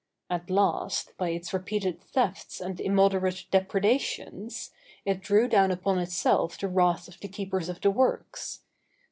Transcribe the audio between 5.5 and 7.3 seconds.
upon itself the wrath of the